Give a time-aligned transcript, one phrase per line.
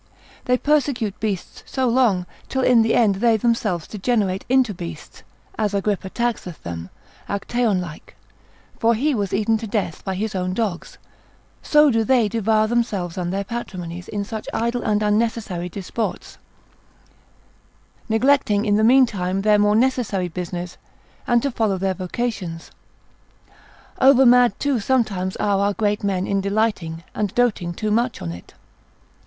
[0.45, 5.21] They persecute beasts so long, till in the end they themselves degenerate into beasts,
[5.59, 6.89] as Agrippa taxeth them,
[7.29, 8.15] Actaeon like,
[8.79, 10.97] for as he was eaten to death by his own dogs,
[11.61, 16.39] so do they devour themselves and their patrimonies, in such idle and unnecessary disports,
[18.09, 20.77] neglecting in the mean time their more necessary business,
[21.27, 22.71] and to follow their vocations.
[23.99, 28.31] Over mad too sometimes are our great men in delighting, and doting too much on
[28.31, 28.55] it.